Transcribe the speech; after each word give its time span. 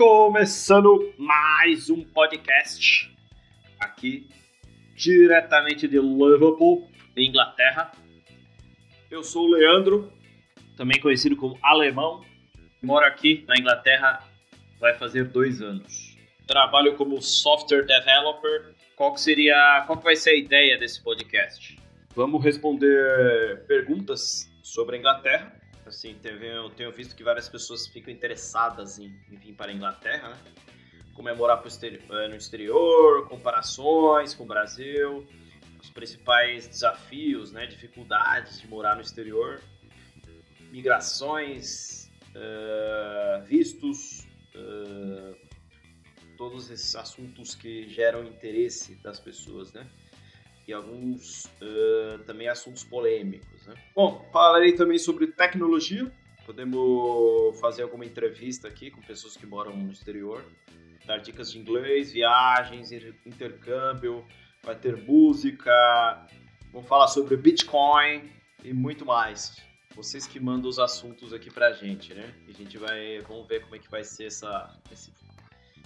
Começando 0.00 1.12
mais 1.18 1.90
um 1.90 2.02
podcast 2.02 3.14
aqui 3.78 4.30
diretamente 4.96 5.86
de 5.86 5.98
Liverpool, 5.98 6.88
Inglaterra. 7.14 7.92
Eu 9.10 9.22
sou 9.22 9.44
o 9.44 9.50
Leandro, 9.50 10.10
também 10.74 10.98
conhecido 11.02 11.36
como 11.36 11.58
Alemão. 11.62 12.24
Moro 12.82 13.04
aqui 13.04 13.44
na 13.46 13.58
Inglaterra 13.58 14.26
vai 14.80 14.94
fazer 14.94 15.24
dois 15.24 15.60
anos. 15.60 16.16
Trabalho 16.46 16.96
como 16.96 17.20
software 17.20 17.84
developer. 17.84 18.74
Qual 18.96 19.12
que 19.12 19.20
seria, 19.20 19.84
qual 19.86 19.98
que 19.98 20.04
vai 20.04 20.16
ser 20.16 20.30
a 20.30 20.34
ideia 20.34 20.78
desse 20.78 21.04
podcast? 21.04 21.78
Vamos 22.16 22.42
responder 22.42 23.66
perguntas 23.66 24.50
sobre 24.62 24.96
a 24.96 24.98
Inglaterra 24.98 25.59
Assim, 25.90 26.14
teve, 26.22 26.46
eu 26.46 26.70
tenho 26.70 26.92
visto 26.92 27.16
que 27.16 27.24
várias 27.24 27.48
pessoas 27.48 27.84
ficam 27.88 28.14
interessadas 28.14 29.00
em, 29.00 29.12
em 29.28 29.36
vir 29.36 29.54
para 29.54 29.72
a 29.72 29.74
Inglaterra, 29.74 30.28
né? 30.28 30.38
Comemorar 31.14 31.60
exterior, 31.66 32.00
eh, 32.08 32.28
no 32.28 32.36
exterior, 32.36 33.28
comparações 33.28 34.32
com 34.32 34.44
o 34.44 34.46
Brasil, 34.46 35.26
os 35.82 35.90
principais 35.90 36.68
desafios, 36.68 37.50
né, 37.50 37.66
dificuldades 37.66 38.60
de 38.60 38.68
morar 38.68 38.94
no 38.94 39.02
exterior, 39.02 39.60
migrações, 40.70 42.08
uh, 42.36 43.44
vistos, 43.44 44.24
uh, 44.54 45.36
todos 46.36 46.70
esses 46.70 46.94
assuntos 46.94 47.56
que 47.56 47.88
geram 47.88 48.22
interesse 48.22 48.94
das 49.02 49.18
pessoas, 49.18 49.72
né? 49.72 49.90
E 50.70 50.72
alguns 50.72 51.46
uh, 51.46 52.18
também 52.24 52.48
assuntos 52.48 52.84
polêmicos. 52.84 53.66
Né? 53.66 53.74
Bom, 53.94 54.24
falarei 54.32 54.72
também 54.74 54.98
sobre 54.98 55.26
tecnologia. 55.26 56.10
Podemos 56.46 57.58
fazer 57.60 57.82
alguma 57.82 58.04
entrevista 58.04 58.68
aqui 58.68 58.90
com 58.90 59.00
pessoas 59.02 59.36
que 59.36 59.46
moram 59.46 59.76
no 59.76 59.92
exterior, 59.92 60.44
dar 61.06 61.18
dicas 61.18 61.52
de 61.52 61.58
inglês, 61.58 62.12
viagens, 62.12 62.90
intercâmbio, 63.26 64.24
vai 64.62 64.74
ter 64.74 64.96
música, 64.96 65.70
vamos 66.72 66.88
falar 66.88 67.08
sobre 67.08 67.36
Bitcoin 67.36 68.30
e 68.64 68.72
muito 68.72 69.04
mais. 69.04 69.56
Vocês 69.94 70.26
que 70.26 70.40
mandam 70.40 70.68
os 70.68 70.78
assuntos 70.78 71.32
aqui 71.32 71.50
pra 71.50 71.72
gente, 71.72 72.14
né? 72.14 72.32
E 72.46 72.50
a 72.50 72.54
gente 72.54 72.78
vai, 72.78 73.18
vamos 73.20 73.46
ver 73.48 73.62
como 73.62 73.74
é 73.74 73.78
que 73.78 73.90
vai 73.90 74.04
ser 74.04 74.26
essa, 74.26 74.72
esse, 74.90 75.12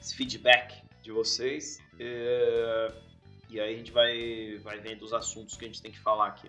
esse 0.00 0.16
feedback 0.16 0.82
de 1.02 1.10
vocês. 1.12 1.78
É 1.98 3.07
e 3.50 3.60
aí 3.60 3.74
a 3.74 3.76
gente 3.76 3.92
vai, 3.92 4.58
vai 4.62 4.78
vendo 4.78 5.02
os 5.02 5.12
assuntos 5.12 5.56
que 5.56 5.64
a 5.64 5.68
gente 5.68 5.80
tem 5.80 5.90
que 5.90 5.98
falar 5.98 6.28
aqui. 6.28 6.48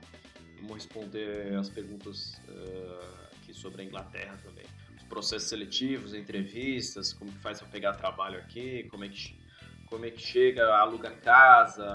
Vamos 0.56 0.74
responder 0.74 1.56
as 1.56 1.70
perguntas 1.70 2.42
uh, 2.50 3.36
aqui 3.38 3.54
sobre 3.54 3.82
a 3.82 3.86
Inglaterra 3.86 4.38
também. 4.44 4.66
Os 4.98 5.04
processos 5.04 5.48
seletivos, 5.48 6.14
entrevistas, 6.14 7.14
como 7.14 7.32
que 7.32 7.40
faz 7.40 7.60
para 7.60 7.70
pegar 7.70 7.94
trabalho 7.94 8.40
aqui, 8.40 8.84
como 8.90 9.06
é 9.06 9.10
que, 9.10 9.40
como 9.88 10.06
é 10.06 10.12
que 10.12 10.22
chega, 10.22 10.76
aluga 10.76 11.12
casa, 11.12 11.88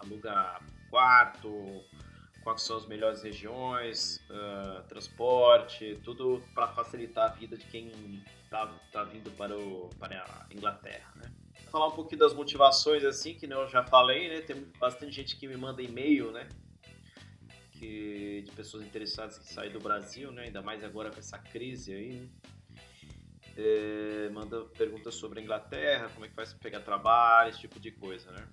aluga 0.00 0.60
quarto, 0.88 1.84
quais 2.44 2.62
são 2.62 2.76
as 2.76 2.86
melhores 2.86 3.24
regiões, 3.24 4.24
uh, 4.30 4.82
transporte, 4.84 5.98
tudo 6.04 6.40
para 6.54 6.68
facilitar 6.68 7.32
a 7.32 7.34
vida 7.34 7.56
de 7.56 7.64
quem 7.66 8.22
está 8.44 8.66
tá 8.92 9.02
vindo 9.02 9.30
para, 9.32 9.58
o, 9.58 9.90
para 9.98 10.22
a 10.22 10.54
Inglaterra, 10.54 11.12
né? 11.16 11.35
Falar 11.76 11.88
um 11.88 11.92
pouquinho 11.92 12.20
das 12.20 12.32
motivações, 12.32 13.04
assim, 13.04 13.34
que 13.34 13.44
eu 13.44 13.68
já 13.68 13.84
falei, 13.84 14.30
né? 14.30 14.40
Tem 14.40 14.56
bastante 14.80 15.12
gente 15.12 15.36
que 15.36 15.46
me 15.46 15.58
manda 15.58 15.82
e-mail, 15.82 16.32
né? 16.32 16.48
Que, 17.72 18.42
de 18.46 18.52
pessoas 18.52 18.82
interessadas 18.82 19.36
que 19.36 19.52
saem 19.52 19.70
do 19.70 19.78
Brasil, 19.78 20.32
né? 20.32 20.44
Ainda 20.44 20.62
mais 20.62 20.82
agora 20.82 21.10
com 21.10 21.18
essa 21.18 21.38
crise 21.38 21.92
aí, 21.92 22.12
né? 22.14 22.28
É, 23.58 24.30
manda 24.30 24.64
perguntas 24.78 25.14
sobre 25.16 25.40
a 25.40 25.42
Inglaterra, 25.42 26.10
como 26.14 26.24
é 26.24 26.28
que 26.28 26.34
faz 26.34 26.54
para 26.54 26.62
pegar 26.62 26.80
trabalho, 26.80 27.50
esse 27.50 27.60
tipo 27.60 27.78
de 27.78 27.90
coisa, 27.90 28.30
né? 28.30 28.48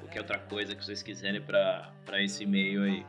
qualquer 0.00 0.20
outra 0.20 0.38
coisa 0.38 0.74
que 0.74 0.84
vocês 0.84 1.02
quiserem 1.02 1.40
para 1.40 2.22
esse 2.22 2.44
e-mail 2.44 2.82
aí. 2.82 3.06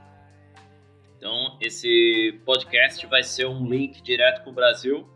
Então, 1.18 1.58
esse 1.62 2.40
podcast 2.46 3.06
vai 3.08 3.24
ser 3.24 3.48
um 3.48 3.68
link 3.68 4.02
direto 4.02 4.44
para 4.44 4.52
o 4.52 4.54
Brasil. 4.54 5.09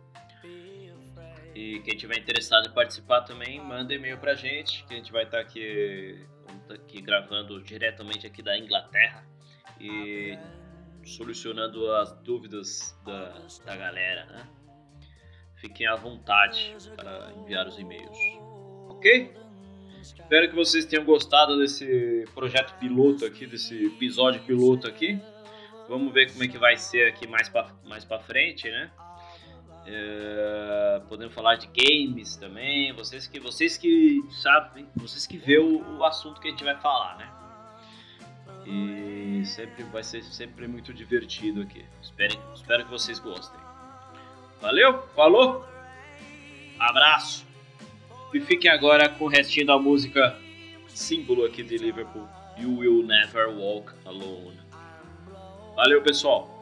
E 1.53 1.80
quem 1.82 1.98
tiver 1.98 2.18
interessado 2.18 2.70
em 2.70 2.74
participar 2.74 3.22
também, 3.22 3.59
manda 3.59 3.94
e-mail 3.94 4.18
para 4.18 4.32
a 4.32 4.36
gente, 4.36 4.84
que 4.86 4.94
a 4.94 4.98
gente 4.98 5.12
vai 5.12 5.26
estar 5.26 5.38
tá 5.38 5.44
aqui, 5.44 6.26
tá 6.68 6.74
aqui 6.74 7.02
gravando 7.02 7.62
diretamente 7.62 8.26
aqui 8.26 8.42
da 8.42 8.58
Inglaterra. 8.58 9.24
E 9.80 10.38
solucionando 11.06 11.92
as 11.94 12.12
dúvidas 12.22 12.98
da, 13.06 13.40
da 13.66 13.76
galera, 13.76 14.26
né? 14.26 14.48
Fiquem 15.56 15.86
à 15.86 15.96
vontade 15.96 16.76
para 16.96 17.34
enviar 17.38 17.68
os 17.68 17.78
e-mails, 17.78 18.18
ok? 18.90 19.34
Espero 20.02 20.50
que 20.50 20.56
vocês 20.56 20.86
tenham 20.86 21.06
gostado 21.06 21.58
desse 21.60 22.26
projeto 22.34 22.74
piloto 22.80 23.26
aqui, 23.26 23.46
desse 23.46 23.86
episódio 23.86 24.42
piloto 24.42 24.88
aqui. 24.88 25.22
Vamos 25.88 26.12
ver 26.12 26.32
como 26.32 26.44
é 26.44 26.48
que 26.48 26.58
vai 26.58 26.78
ser 26.78 27.08
aqui 27.08 27.28
mais 27.28 27.48
para 27.50 27.70
mais 27.84 28.04
pra 28.04 28.20
frente, 28.20 28.70
né? 28.70 28.92
É, 29.86 31.02
podemos 31.10 31.34
falar 31.34 31.56
de 31.56 31.68
games 31.68 32.36
também. 32.36 32.94
Vocês 32.94 33.28
que, 33.28 33.40
vocês 33.40 33.78
que 33.78 34.24
sabem, 34.30 34.88
vocês 34.96 35.28
que 35.28 35.38
vê 35.38 35.58
o, 35.58 35.98
o 35.98 36.04
assunto 36.04 36.40
que 36.40 36.48
a 36.48 36.52
gente 36.52 36.64
vai 36.64 36.80
falar, 36.80 37.18
né? 37.18 37.32
Sempre 39.46 39.84
vai 39.84 40.03
ser 40.03 40.24
sempre 40.24 40.68
muito 40.68 40.94
divertido 40.94 41.62
aqui. 41.62 41.85
Espero, 42.02 42.38
espero 42.53 42.85
que 42.85 42.91
vocês 42.91 43.19
gostem. 43.19 43.59
Valeu? 44.62 45.02
Falou? 45.16 45.66
Abraço. 46.79 47.46
E 48.34 48.40
fiquem 48.40 48.72
agora 48.72 49.09
com 49.09 49.25
o 49.25 49.28
restinho 49.28 49.68
da 49.68 49.78
música 49.78 50.38
símbolo 50.88 51.46
aqui 51.46 51.63
de 51.63 51.78
Liverpool. 51.78 52.28
You 52.57 52.78
Will 52.78 53.03
Never 53.03 53.50
Walk 53.50 53.94
Alone. 54.06 54.59
Valeu, 55.75 56.02
pessoal. 56.02 56.61